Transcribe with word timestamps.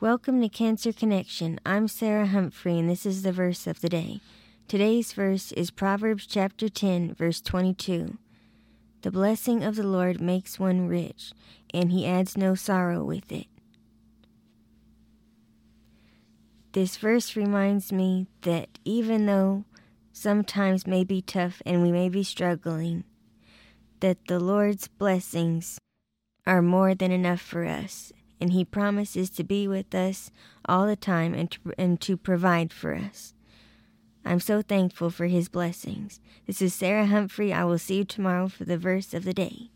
Welcome 0.00 0.40
to 0.40 0.48
Cancer 0.48 0.94
Connection. 0.94 1.60
I'm 1.66 1.86
Sarah 1.86 2.28
Humphrey, 2.28 2.78
and 2.78 2.88
this 2.88 3.04
is 3.04 3.20
the 3.20 3.32
verse 3.32 3.66
of 3.66 3.82
the 3.82 3.90
day. 3.90 4.22
Today's 4.66 5.12
verse 5.12 5.52
is 5.52 5.70
Proverbs 5.70 6.26
chapter 6.26 6.70
10, 6.70 7.12
verse 7.16 7.42
22. 7.42 8.16
The 9.02 9.10
blessing 9.10 9.62
of 9.62 9.76
the 9.76 9.86
Lord 9.86 10.18
makes 10.18 10.58
one 10.58 10.88
rich, 10.88 11.32
and 11.74 11.92
he 11.92 12.06
adds 12.06 12.34
no 12.34 12.54
sorrow 12.54 13.04
with 13.04 13.30
it. 13.30 13.48
This 16.72 16.96
verse 16.96 17.36
reminds 17.36 17.92
me 17.92 18.26
that 18.40 18.70
even 18.86 19.26
though 19.26 19.66
sometimes 20.14 20.86
may 20.86 21.04
be 21.04 21.20
tough 21.20 21.60
and 21.66 21.82
we 21.82 21.92
may 21.92 22.08
be 22.08 22.22
struggling, 22.22 23.04
that 24.00 24.28
the 24.28 24.40
Lord's 24.40 24.88
blessings 24.88 25.78
are 26.46 26.62
more 26.62 26.94
than 26.94 27.12
enough 27.12 27.42
for 27.42 27.66
us, 27.66 28.14
and 28.40 28.52
He 28.52 28.64
promises 28.64 29.30
to 29.30 29.44
be 29.44 29.68
with 29.68 29.94
us 29.94 30.30
all 30.64 30.86
the 30.86 30.96
time 30.96 31.34
and 31.34 31.50
to, 31.50 31.60
and 31.78 32.00
to 32.00 32.16
provide 32.16 32.72
for 32.72 32.94
us. 32.94 33.34
I'm 34.24 34.40
so 34.40 34.62
thankful 34.62 35.10
for 35.10 35.26
His 35.26 35.48
blessings. 35.48 36.20
This 36.46 36.60
is 36.60 36.74
Sarah 36.74 37.06
Humphrey. 37.06 37.52
I 37.52 37.64
will 37.64 37.78
see 37.78 37.98
you 37.98 38.04
tomorrow 38.04 38.48
for 38.48 38.64
the 38.64 38.78
verse 38.78 39.14
of 39.14 39.24
the 39.24 39.34
day. 39.34 39.69